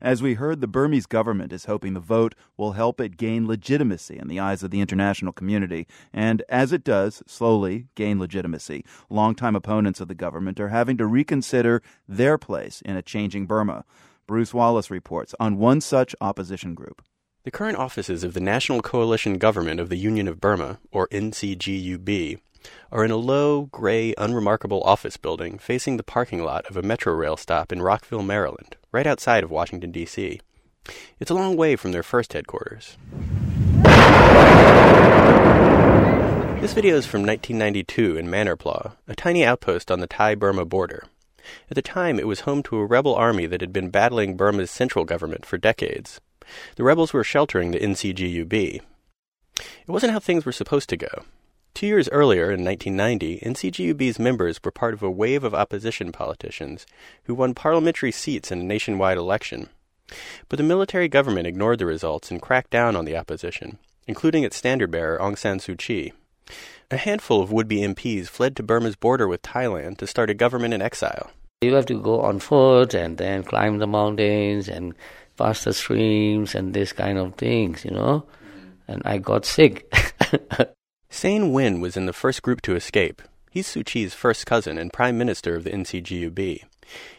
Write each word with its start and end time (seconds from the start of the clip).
As 0.00 0.22
we 0.22 0.34
heard, 0.34 0.60
the 0.60 0.68
Burmese 0.68 1.06
government 1.06 1.52
is 1.52 1.64
hoping 1.64 1.94
the 1.94 2.00
vote 2.00 2.36
will 2.56 2.72
help 2.72 3.00
it 3.00 3.16
gain 3.16 3.48
legitimacy 3.48 4.16
in 4.16 4.28
the 4.28 4.38
eyes 4.38 4.62
of 4.62 4.70
the 4.70 4.80
international 4.80 5.32
community. 5.32 5.88
And 6.12 6.44
as 6.48 6.72
it 6.72 6.84
does, 6.84 7.20
slowly 7.26 7.88
gain 7.96 8.20
legitimacy, 8.20 8.84
longtime 9.10 9.56
opponents 9.56 10.00
of 10.00 10.06
the 10.06 10.14
government 10.14 10.60
are 10.60 10.68
having 10.68 10.96
to 10.98 11.06
reconsider 11.06 11.82
their 12.06 12.38
place 12.38 12.80
in 12.82 12.96
a 12.96 13.02
changing 13.02 13.46
Burma. 13.46 13.84
Bruce 14.28 14.54
Wallace 14.54 14.88
reports 14.88 15.34
on 15.40 15.58
one 15.58 15.80
such 15.80 16.14
opposition 16.20 16.74
group. 16.74 17.02
The 17.42 17.50
current 17.50 17.78
offices 17.78 18.22
of 18.22 18.34
the 18.34 18.40
National 18.40 18.82
Coalition 18.82 19.38
Government 19.38 19.80
of 19.80 19.88
the 19.88 19.96
Union 19.96 20.28
of 20.28 20.40
Burma, 20.40 20.78
or 20.92 21.08
NCGUB, 21.08 22.38
are 22.90 23.04
in 23.04 23.10
a 23.10 23.16
low, 23.16 23.62
gray, 23.62 24.14
unremarkable 24.18 24.82
office 24.82 25.16
building 25.16 25.58
facing 25.58 25.96
the 25.96 26.02
parking 26.02 26.42
lot 26.42 26.66
of 26.66 26.76
a 26.76 26.82
metro 26.82 27.12
rail 27.12 27.36
stop 27.36 27.72
in 27.72 27.82
Rockville, 27.82 28.22
Maryland, 28.22 28.76
right 28.92 29.06
outside 29.06 29.44
of 29.44 29.50
Washington, 29.50 29.92
D.C. 29.92 30.40
It's 31.20 31.30
a 31.30 31.34
long 31.34 31.56
way 31.56 31.76
from 31.76 31.92
their 31.92 32.02
first 32.02 32.32
headquarters. 32.32 32.96
This 36.60 36.72
video 36.72 36.96
is 36.96 37.06
from 37.06 37.22
1992 37.22 38.16
in 38.16 38.26
Manerplaw, 38.26 38.92
a 39.06 39.14
tiny 39.14 39.44
outpost 39.44 39.90
on 39.90 40.00
the 40.00 40.06
Thai 40.06 40.34
Burma 40.34 40.64
border. 40.64 41.04
At 41.70 41.76
the 41.76 41.82
time, 41.82 42.18
it 42.18 42.26
was 42.26 42.40
home 42.40 42.62
to 42.64 42.76
a 42.78 42.84
rebel 42.84 43.14
army 43.14 43.46
that 43.46 43.60
had 43.60 43.72
been 43.72 43.90
battling 43.90 44.36
Burma's 44.36 44.70
central 44.70 45.04
government 45.04 45.46
for 45.46 45.56
decades. 45.56 46.20
The 46.76 46.82
rebels 46.82 47.12
were 47.12 47.24
sheltering 47.24 47.70
the 47.70 47.78
NCGUB. 47.78 48.52
It 48.52 48.82
wasn't 49.86 50.12
how 50.12 50.18
things 50.18 50.44
were 50.44 50.52
supposed 50.52 50.88
to 50.90 50.96
go. 50.96 51.24
Two 51.78 51.86
years 51.86 52.08
earlier, 52.08 52.50
in 52.50 52.64
1990, 52.64 53.38
NCGUB's 53.38 54.18
members 54.18 54.58
were 54.64 54.72
part 54.72 54.94
of 54.94 55.02
a 55.04 55.08
wave 55.08 55.44
of 55.44 55.54
opposition 55.54 56.10
politicians 56.10 56.84
who 57.22 57.36
won 57.36 57.54
parliamentary 57.54 58.10
seats 58.10 58.50
in 58.50 58.58
a 58.58 58.64
nationwide 58.64 59.16
election. 59.16 59.68
But 60.48 60.56
the 60.56 60.64
military 60.64 61.06
government 61.06 61.46
ignored 61.46 61.78
the 61.78 61.86
results 61.86 62.32
and 62.32 62.42
cracked 62.42 62.70
down 62.70 62.96
on 62.96 63.04
the 63.04 63.16
opposition, 63.16 63.78
including 64.08 64.42
its 64.42 64.56
standard 64.56 64.90
bearer 64.90 65.20
Aung 65.20 65.38
San 65.38 65.60
Suu 65.60 65.78
Kyi. 65.78 66.12
A 66.90 66.96
handful 66.96 67.40
of 67.40 67.52
would 67.52 67.68
be 67.68 67.82
MPs 67.82 68.26
fled 68.26 68.56
to 68.56 68.64
Burma's 68.64 68.96
border 68.96 69.28
with 69.28 69.42
Thailand 69.42 69.98
to 69.98 70.08
start 70.08 70.30
a 70.30 70.34
government 70.34 70.74
in 70.74 70.82
exile. 70.82 71.30
You 71.60 71.74
have 71.74 71.86
to 71.86 72.02
go 72.02 72.22
on 72.22 72.40
foot 72.40 72.92
and 72.92 73.18
then 73.18 73.44
climb 73.44 73.78
the 73.78 73.86
mountains 73.86 74.66
and 74.66 74.96
pass 75.36 75.62
the 75.62 75.72
streams 75.72 76.56
and 76.56 76.74
this 76.74 76.92
kind 76.92 77.18
of 77.18 77.36
things, 77.36 77.84
you 77.84 77.92
know. 77.92 78.26
And 78.88 79.00
I 79.04 79.18
got 79.18 79.46
sick. 79.46 79.94
Sein 81.10 81.52
Win 81.52 81.80
was 81.80 81.96
in 81.96 82.06
the 82.06 82.12
first 82.12 82.42
group 82.42 82.60
to 82.62 82.76
escape. 82.76 83.22
He's 83.50 83.66
Suu 83.66 83.84
Kyi's 83.84 84.14
first 84.14 84.46
cousin 84.46 84.78
and 84.78 84.92
prime 84.92 85.16
minister 85.16 85.56
of 85.56 85.64
the 85.64 85.70
NCGUB. 85.70 86.62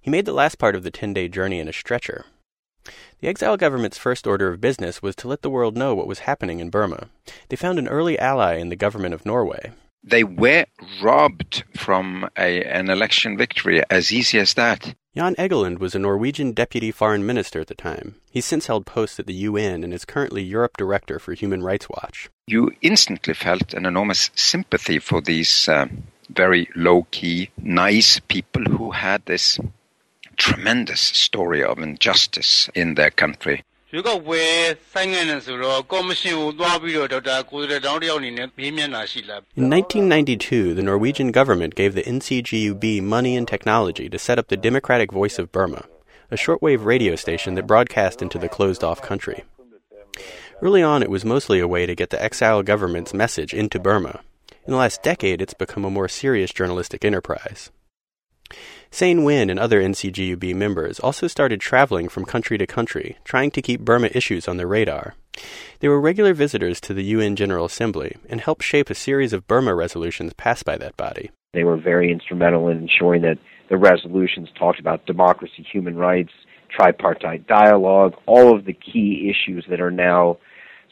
He 0.00 0.10
made 0.10 0.24
the 0.24 0.32
last 0.32 0.58
part 0.58 0.74
of 0.74 0.82
the 0.82 0.90
10 0.90 1.12
day 1.12 1.28
journey 1.28 1.60
in 1.60 1.68
a 1.68 1.72
stretcher. 1.72 2.24
The 3.20 3.28
exile 3.28 3.56
government's 3.56 3.98
first 3.98 4.26
order 4.26 4.48
of 4.48 4.60
business 4.60 5.02
was 5.02 5.14
to 5.16 5.28
let 5.28 5.42
the 5.42 5.50
world 5.50 5.76
know 5.76 5.94
what 5.94 6.06
was 6.06 6.20
happening 6.20 6.60
in 6.60 6.70
Burma. 6.70 7.08
They 7.48 7.56
found 7.56 7.78
an 7.78 7.88
early 7.88 8.18
ally 8.18 8.56
in 8.56 8.68
the 8.68 8.76
government 8.76 9.14
of 9.14 9.24
Norway. 9.24 9.72
They 10.02 10.24
were 10.24 10.66
robbed 11.02 11.64
from 11.76 12.28
a, 12.36 12.62
an 12.64 12.90
election 12.90 13.38
victory, 13.38 13.82
as 13.88 14.12
easy 14.12 14.38
as 14.38 14.54
that. 14.54 14.94
Jan 15.16 15.36
Egeland 15.36 15.78
was 15.78 15.94
a 15.94 16.00
Norwegian 16.00 16.50
deputy 16.50 16.90
foreign 16.90 17.24
minister 17.24 17.60
at 17.60 17.68
the 17.68 17.76
time. 17.76 18.16
He's 18.32 18.44
since 18.44 18.66
held 18.66 18.84
posts 18.84 19.20
at 19.20 19.26
the 19.26 19.46
UN 19.48 19.84
and 19.84 19.94
is 19.94 20.04
currently 20.04 20.42
Europe 20.42 20.76
Director 20.76 21.20
for 21.20 21.34
Human 21.34 21.62
Rights 21.62 21.88
Watch. 21.88 22.28
You 22.48 22.72
instantly 22.82 23.32
felt 23.32 23.74
an 23.74 23.86
enormous 23.86 24.30
sympathy 24.34 24.98
for 24.98 25.20
these 25.20 25.68
uh, 25.68 25.86
very 26.30 26.68
low 26.74 27.06
key, 27.12 27.50
nice 27.56 28.18
people 28.26 28.64
who 28.64 28.90
had 28.90 29.24
this 29.26 29.60
tremendous 30.36 31.00
story 31.00 31.62
of 31.62 31.78
injustice 31.78 32.68
in 32.74 32.96
their 32.96 33.10
country. 33.10 33.62
In 39.54 39.70
1992, 39.70 40.74
the 40.74 40.82
Norwegian 40.82 41.30
government 41.30 41.76
gave 41.76 41.94
the 41.94 42.02
NCGUB 42.02 43.00
money 43.02 43.36
and 43.36 43.46
technology 43.46 44.08
to 44.08 44.18
set 44.18 44.36
up 44.36 44.48
the 44.48 44.56
Democratic 44.56 45.12
Voice 45.12 45.38
of 45.38 45.52
Burma, 45.52 45.84
a 46.28 46.34
shortwave 46.34 46.84
radio 46.84 47.14
station 47.14 47.54
that 47.54 47.68
broadcast 47.68 48.20
into 48.20 48.36
the 48.36 48.48
closed 48.48 48.82
off 48.82 49.00
country. 49.00 49.44
Early 50.60 50.82
on, 50.82 51.04
it 51.04 51.08
was 51.08 51.24
mostly 51.24 51.60
a 51.60 51.68
way 51.68 51.86
to 51.86 51.94
get 51.94 52.10
the 52.10 52.20
exile 52.20 52.64
government's 52.64 53.14
message 53.14 53.54
into 53.54 53.78
Burma. 53.78 54.22
In 54.66 54.72
the 54.72 54.76
last 54.76 55.04
decade, 55.04 55.40
it's 55.40 55.54
become 55.54 55.84
a 55.84 55.90
more 55.90 56.08
serious 56.08 56.52
journalistic 56.52 57.04
enterprise. 57.04 57.70
Sein 58.90 59.24
Win 59.24 59.50
and 59.50 59.58
other 59.58 59.82
NCGUB 59.82 60.54
members 60.54 61.00
also 61.00 61.26
started 61.26 61.60
traveling 61.60 62.08
from 62.08 62.24
country 62.24 62.56
to 62.58 62.66
country, 62.66 63.18
trying 63.24 63.50
to 63.50 63.62
keep 63.62 63.80
Burma 63.80 64.08
issues 64.12 64.46
on 64.46 64.56
their 64.56 64.68
radar. 64.68 65.14
They 65.80 65.88
were 65.88 66.00
regular 66.00 66.32
visitors 66.32 66.80
to 66.82 66.94
the 66.94 67.04
UN 67.04 67.34
General 67.34 67.64
Assembly 67.64 68.16
and 68.28 68.40
helped 68.40 68.62
shape 68.62 68.90
a 68.90 68.94
series 68.94 69.32
of 69.32 69.48
Burma 69.48 69.74
resolutions 69.74 70.32
passed 70.34 70.64
by 70.64 70.76
that 70.78 70.96
body. 70.96 71.30
They 71.52 71.64
were 71.64 71.76
very 71.76 72.12
instrumental 72.12 72.68
in 72.68 72.78
ensuring 72.78 73.22
that 73.22 73.38
the 73.68 73.76
resolutions 73.76 74.48
talked 74.58 74.78
about 74.78 75.06
democracy, 75.06 75.66
human 75.70 75.96
rights, 75.96 76.32
tripartite 76.70 77.46
dialogue, 77.46 78.14
all 78.26 78.56
of 78.56 78.64
the 78.64 78.72
key 78.72 79.30
issues 79.30 79.64
that 79.70 79.80
are 79.80 79.90
now 79.90 80.38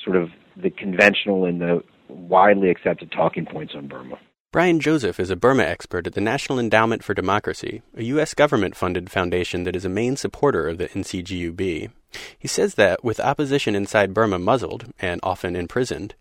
sort 0.04 0.16
of 0.16 0.30
the 0.56 0.70
conventional 0.70 1.44
and 1.44 1.60
the 1.60 1.82
widely 2.08 2.70
accepted 2.70 3.10
talking 3.12 3.46
points 3.46 3.74
on 3.76 3.88
Burma. 3.88 4.19
Brian 4.52 4.80
Joseph 4.80 5.18
is 5.18 5.30
a 5.30 5.34
Burma 5.34 5.62
expert 5.62 6.06
at 6.06 6.12
the 6.12 6.20
National 6.20 6.58
Endowment 6.58 7.02
for 7.02 7.14
Democracy, 7.14 7.80
a 7.96 8.02
U.S. 8.04 8.34
government 8.34 8.76
funded 8.76 9.10
foundation 9.10 9.64
that 9.64 9.74
is 9.74 9.86
a 9.86 9.88
main 9.88 10.14
supporter 10.14 10.68
of 10.68 10.76
the 10.76 10.88
NCGUB. 10.88 11.90
He 12.38 12.48
says 12.48 12.74
that, 12.74 13.02
with 13.02 13.18
opposition 13.18 13.74
inside 13.74 14.12
Burma 14.12 14.38
muzzled 14.38 14.92
and 15.00 15.20
often 15.22 15.56
imprisoned, 15.56 16.14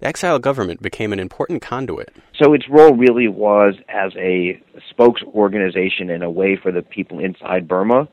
the 0.00 0.06
exile 0.06 0.38
government 0.38 0.82
became 0.82 1.14
an 1.14 1.18
important 1.18 1.62
conduit. 1.62 2.14
So 2.38 2.52
its 2.52 2.68
role 2.68 2.94
really 2.94 3.26
was 3.26 3.76
as 3.88 4.12
a 4.18 4.60
spokes 4.90 5.22
organization 5.22 6.10
and 6.10 6.22
a 6.22 6.28
way 6.28 6.58
for 6.62 6.70
the 6.70 6.82
people 6.82 7.20
inside 7.20 7.66
Burma 7.66 8.06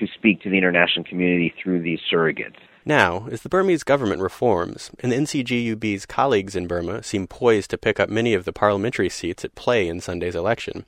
to 0.00 0.06
speak 0.12 0.42
to 0.42 0.50
the 0.50 0.58
international 0.58 1.04
community 1.04 1.54
through 1.62 1.82
these 1.82 2.00
surrogates. 2.12 2.58
Now, 2.84 3.28
as 3.30 3.42
the 3.42 3.48
Burmese 3.48 3.82
government 3.82 4.22
reforms, 4.22 4.90
and 5.00 5.12
the 5.12 5.16
NCGUB's 5.16 6.06
colleagues 6.06 6.56
in 6.56 6.66
Burma 6.66 7.02
seem 7.02 7.26
poised 7.26 7.70
to 7.70 7.78
pick 7.78 8.00
up 8.00 8.08
many 8.08 8.32
of 8.32 8.44
the 8.44 8.52
parliamentary 8.52 9.10
seats 9.10 9.44
at 9.44 9.54
play 9.54 9.86
in 9.86 10.00
Sunday's 10.00 10.34
election, 10.34 10.86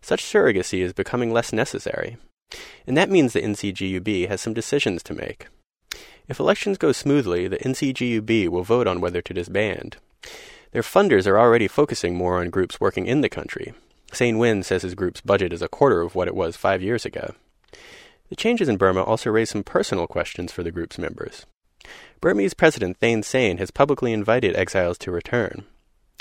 such 0.00 0.24
surrogacy 0.24 0.80
is 0.80 0.92
becoming 0.92 1.32
less 1.32 1.52
necessary. 1.52 2.16
And 2.86 2.96
that 2.96 3.10
means 3.10 3.32
the 3.32 3.42
NCGUB 3.42 4.28
has 4.28 4.40
some 4.40 4.54
decisions 4.54 5.02
to 5.04 5.14
make. 5.14 5.48
If 6.28 6.40
elections 6.40 6.78
go 6.78 6.92
smoothly, 6.92 7.48
the 7.48 7.58
NCGUB 7.58 8.48
will 8.48 8.64
vote 8.64 8.86
on 8.86 9.00
whether 9.00 9.20
to 9.20 9.34
disband. 9.34 9.98
Their 10.72 10.82
funders 10.82 11.26
are 11.26 11.38
already 11.38 11.68
focusing 11.68 12.16
more 12.16 12.40
on 12.40 12.50
groups 12.50 12.80
working 12.80 13.06
in 13.06 13.20
the 13.20 13.28
country. 13.28 13.74
Sein 14.12 14.38
Win 14.38 14.62
says 14.62 14.82
his 14.82 14.94
group's 14.94 15.20
budget 15.20 15.52
is 15.52 15.62
a 15.62 15.68
quarter 15.68 16.00
of 16.00 16.14
what 16.14 16.28
it 16.28 16.34
was 16.34 16.56
five 16.56 16.82
years 16.82 17.04
ago. 17.04 17.34
The 18.28 18.36
changes 18.36 18.68
in 18.68 18.76
Burma 18.76 19.02
also 19.02 19.30
raise 19.30 19.50
some 19.50 19.62
personal 19.62 20.06
questions 20.06 20.52
for 20.52 20.62
the 20.62 20.70
group's 20.70 20.98
members. 20.98 21.46
Burmese 22.20 22.54
President 22.54 22.96
Thein 22.98 23.22
Sein 23.22 23.58
has 23.58 23.70
publicly 23.70 24.12
invited 24.12 24.56
exiles 24.56 24.98
to 24.98 25.10
return. 25.10 25.64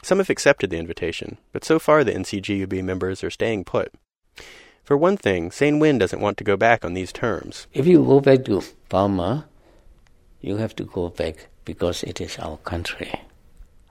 Some 0.04 0.20
have 0.20 0.30
accepted 0.30 0.70
the 0.70 0.78
invitation, 0.78 1.40
but 1.52 1.64
so 1.64 1.80
far 1.80 2.04
the 2.04 2.14
NCGUB 2.14 2.84
members 2.84 3.24
are 3.24 3.32
staying 3.32 3.64
put. 3.64 3.92
For 4.84 4.96
one 4.96 5.18
thing, 5.18 5.50
Sein 5.50 5.80
Win 5.80 5.98
doesn't 5.98 6.22
want 6.22 6.38
to 6.38 6.44
go 6.44 6.56
back 6.56 6.86
on 6.86 6.94
these 6.94 7.12
terms. 7.12 7.66
If 7.74 7.88
you 7.88 8.06
go 8.06 8.20
back 8.20 8.46
to 8.46 8.62
Burma, 8.88 9.48
you 10.42 10.58
have 10.58 10.76
to 10.76 10.84
go 10.84 11.10
back 11.10 11.48
because 11.66 12.04
it 12.04 12.22
is 12.22 12.38
our 12.38 12.58
country. 12.58 13.12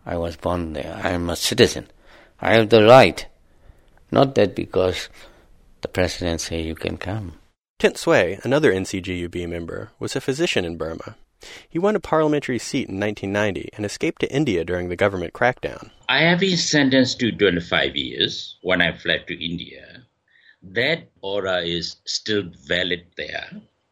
I 0.07 0.17
was 0.17 0.37
born 0.37 0.75
there. 0.75 1.01
I 1.03 1.11
am 1.11 1.31
a 1.31 1.35
citizen. 1.35 1.89
I 2.41 2.55
have 2.55 2.69
the 2.69 2.85
right. 2.85 3.27
Not 4.13 4.37
that 4.37 4.55
because 4.55 5.09
the 5.81 5.89
president 5.89 6.41
say 6.41 6.63
you 6.63 6.77
can 6.77 6.97
come. 6.97 7.39
Tint 7.79 7.99
Swe, 7.99 8.39
another 8.45 8.73
NCGUB 8.73 9.49
member, 9.49 9.91
was 9.99 10.15
a 10.15 10.21
physician 10.21 10.65
in 10.65 10.77
Burma. 10.77 11.17
He 11.69 11.79
won 11.79 11.97
a 11.97 12.01
parliamentary 12.01 12.59
seat 12.59 12.89
in 12.89 13.01
1990 13.01 13.71
and 13.77 13.85
escaped 13.85 14.21
to 14.21 14.33
India 14.33 14.65
during 14.65 14.89
the 14.89 14.97
government 14.97 15.33
crackdown. 15.33 15.91
I 16.09 16.21
have 16.21 16.39
been 16.39 16.57
sentenced 16.57 17.19
to 17.19 17.33
25 17.33 17.97
years 17.97 18.57
when 18.63 18.81
I 18.81 18.97
fled 18.97 19.27
to 19.27 19.45
India. 19.45 20.05
That 20.63 21.11
order 21.21 21.59
is 21.59 21.97
still 22.07 22.45
valid 22.65 23.07
there. 23.17 23.51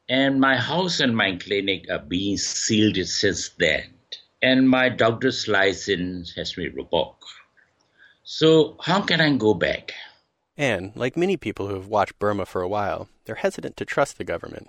And 0.09 0.41
my 0.41 0.57
house 0.57 1.01
and 1.01 1.17
my 1.17 1.37
clinic 1.37 1.87
are 1.91 1.99
being 1.99 2.39
sealed 2.39 2.97
since 3.07 3.51
then. 3.59 3.95
And 4.41 4.71
my 4.71 4.89
doctor's 4.91 5.49
license 5.49 6.33
has 6.37 6.53
been 6.53 6.73
revoked. 6.75 7.25
So, 8.23 8.77
how 8.81 9.03
can 9.03 9.21
I 9.21 9.37
go 9.37 9.55
back? 9.55 9.93
And, 10.57 10.93
like 10.95 11.17
many 11.17 11.37
people 11.37 11.69
who 11.69 11.75
have 11.75 11.87
watched 11.87 12.19
Burma 12.19 12.45
for 12.45 12.63
a 12.63 12.69
while, 12.69 13.09
they're 13.25 13.37
hesitant 13.37 13.77
to 13.79 13.85
trust 13.85 14.19
the 14.19 14.25
government. 14.25 14.69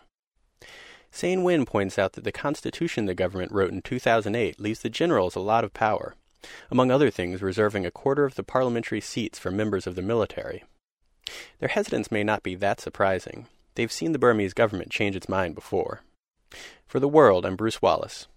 Sein 1.11 1.43
Win 1.43 1.65
points 1.65 1.99
out 1.99 2.13
that 2.13 2.23
the 2.23 2.31
constitution 2.31 3.05
the 3.05 3.13
government 3.13 3.51
wrote 3.51 3.71
in 3.71 3.81
2008 3.81 4.59
leaves 4.59 4.79
the 4.79 4.89
generals 4.89 5.35
a 5.35 5.39
lot 5.39 5.63
of 5.63 5.73
power, 5.73 6.15
among 6.71 6.89
other 6.89 7.11
things, 7.11 7.41
reserving 7.41 7.85
a 7.85 7.91
quarter 7.91 8.25
of 8.25 8.35
the 8.35 8.43
parliamentary 8.43 9.01
seats 9.01 9.37
for 9.37 9.51
members 9.51 9.85
of 9.85 9.95
the 9.95 10.01
military. 10.01 10.63
Their 11.59 11.69
hesitance 11.69 12.11
may 12.11 12.23
not 12.23 12.43
be 12.43 12.55
that 12.55 12.81
surprising. 12.81 13.47
They've 13.75 13.91
seen 13.91 14.11
the 14.11 14.19
Burmese 14.19 14.53
government 14.53 14.91
change 14.91 15.15
its 15.15 15.29
mind 15.29 15.55
before. 15.55 16.01
For 16.87 16.99
the 16.99 17.07
world, 17.07 17.45
I'm 17.45 17.55
Bruce 17.55 17.81
Wallace. 17.81 18.27